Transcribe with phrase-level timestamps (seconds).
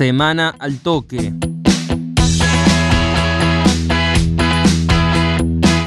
[0.00, 1.34] Semana al toque.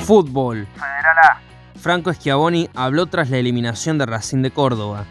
[0.04, 0.68] Fútbol.
[0.76, 1.42] Federal A.
[1.80, 5.06] Franco Schiavoni habló tras la eliminación de Racing de Córdoba.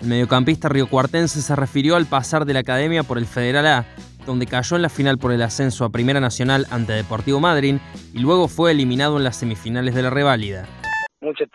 [0.00, 3.86] El mediocampista riocuartense se refirió al pasar de la academia por el Federal A,
[4.26, 7.80] donde cayó en la final por el ascenso a Primera Nacional ante Deportivo Madryn
[8.12, 10.66] y luego fue eliminado en las semifinales de la reválida.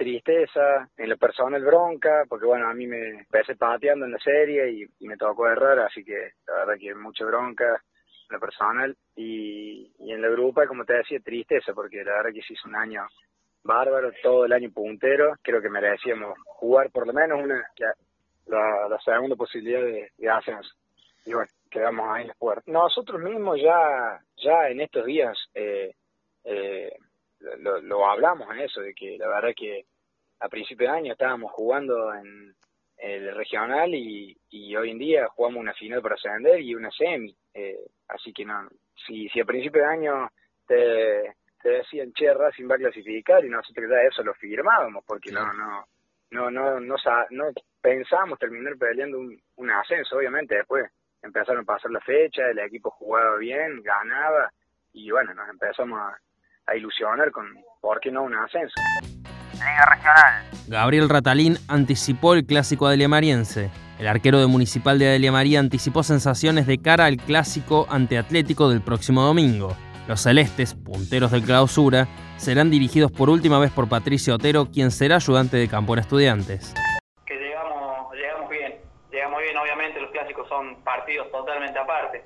[0.08, 4.72] Tristeza, en lo personal bronca, porque bueno, a mí me empecé pateando en la serie
[4.72, 9.92] y, me tocó errar, así que la verdad que mucha bronca en lo personal y,
[10.00, 13.06] en la grupa, como te decía, tristeza, porque la verdad que se hizo un año
[13.64, 15.34] bárbaro, todo el año puntero.
[15.42, 17.62] Creo que merecíamos jugar por lo menos una
[18.46, 20.74] la, la segunda posibilidad de, de ascenso.
[21.26, 22.66] Y bueno, quedamos ahí en las puertas.
[22.66, 25.94] Nosotros mismos ya, ya en estos días eh,
[26.46, 26.94] eh,
[27.60, 29.86] lo, lo, hablamos en eso, de que la verdad que
[30.40, 32.56] a principio de año estábamos jugando en
[32.98, 37.36] el regional y, y hoy en día jugamos una final para ascender y una semi.
[37.54, 38.68] Eh, así que no,
[39.06, 40.30] si, si a principio de año
[40.68, 45.32] te, te decían, che, Racing va a clasificar y nosotros ya eso lo firmábamos, porque
[45.32, 45.86] no, no,
[46.32, 46.96] no, no, no,
[47.30, 47.44] no
[47.82, 50.86] pensábamos terminar peleando un, un ascenso, obviamente, después
[51.22, 54.52] empezaron a pasar la fecha, el equipo jugaba bien, ganaba,
[54.94, 56.18] y bueno, nos empezamos a,
[56.68, 58.76] a ilusionar con, ¿por qué no un ascenso?
[59.58, 60.44] Liga Regional.
[60.68, 63.70] Gabriel Ratalín anticipó el clásico adeliamariense.
[64.00, 68.70] El arquero de Municipal de Adelia María anticipó sensaciones de cara al clásico ante Atlético
[68.70, 69.76] del próximo domingo.
[70.08, 75.16] Los celestes, punteros de clausura, serán dirigidos por última vez por Patricio Otero, quien será
[75.16, 76.74] ayudante de campo en estudiantes.
[77.26, 78.76] Que llegamos, llegamos bien,
[79.12, 82.24] llegamos bien, obviamente los clásicos son partidos totalmente aparte,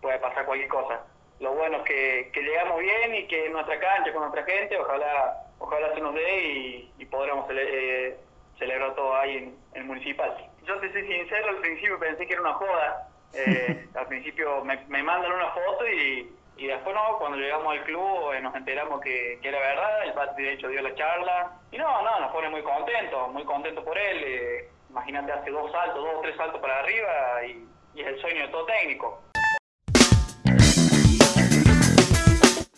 [0.00, 1.00] puede pasar cualquier cosa.
[1.40, 5.44] Lo bueno es que, llegamos bien y que en nuestra cancha, con nuestra gente, ojalá
[5.62, 8.16] ojalá se nos dé y, y podremos eh,
[8.58, 10.36] celebrar todo ahí en el municipal.
[10.64, 14.76] Yo te soy sincero, al principio pensé que era una joda, eh, al principio me,
[14.88, 19.00] me mandan una foto y y después no, cuando llegamos al club eh, nos enteramos
[19.00, 22.50] que, era verdad, el padre de hecho dio la charla, y no, no, nos pone
[22.50, 26.60] muy contentos, muy contentos por él, eh, imagínate hace dos saltos, dos o tres saltos
[26.60, 27.68] para arriba y,
[28.00, 29.22] es el sueño de todo técnico.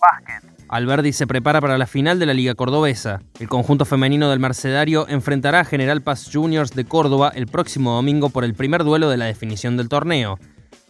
[0.01, 0.54] Básquet.
[0.69, 3.21] Alberdi se prepara para la final de la Liga Cordobesa.
[3.39, 8.31] El conjunto femenino del Mercedario enfrentará a General Paz Juniors de Córdoba el próximo domingo
[8.31, 10.39] por el primer duelo de la definición del torneo.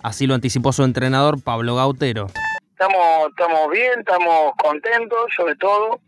[0.03, 2.27] Así lo anticipó su entrenador Pablo Gautero.
[2.71, 6.01] Estamos, bien, estamos contentos, sobre todo.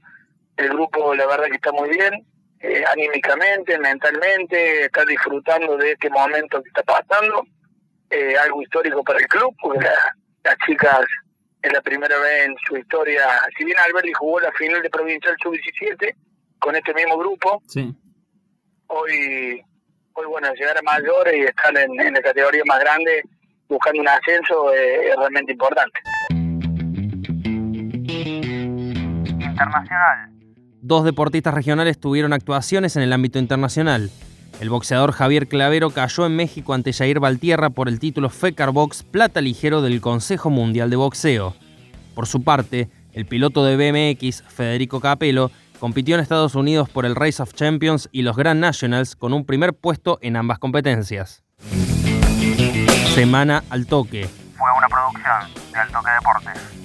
[0.57, 2.13] El grupo, la verdad, que está muy bien,
[2.61, 7.45] eh, anímicamente, mentalmente, está disfrutando de este momento que está pasando.
[8.11, 9.87] Eh, algo histórico para el club, porque
[10.45, 11.01] las chicas
[11.63, 13.27] es la primera vez en su historia.
[13.57, 16.15] Si bien Alberti jugó la final de Provincial Sub-17
[16.59, 17.95] con este mismo grupo, sí.
[18.89, 19.63] hoy,
[20.13, 23.23] hoy bueno, llegar a mayores y estar en, la categoría más grande
[23.69, 26.01] buscando un ascenso es realmente importante.
[29.57, 30.31] internacional.
[30.83, 34.11] Dos deportistas regionales tuvieron actuaciones en el ámbito internacional.
[34.61, 39.03] El boxeador Javier Clavero cayó en México ante Jair Valtierra por el título FECAR Box
[39.03, 41.55] Plata Ligero del Consejo Mundial de Boxeo.
[42.15, 47.15] Por su parte, el piloto de BMX, Federico Capello, compitió en Estados Unidos por el
[47.15, 51.45] Race of Champions y los Grand Nationals con un primer puesto en ambas competencias.
[53.15, 54.27] Semana al toque.
[54.57, 56.76] Fue una producción de Al Toque Deportes.